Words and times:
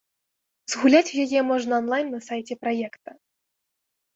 Згуляць 0.73 1.11
у 1.17 1.25
яе 1.25 1.41
можна 1.51 1.73
анлайн 1.81 2.07
на 2.15 2.19
сайце 2.29 2.53
праекта. 2.65 3.09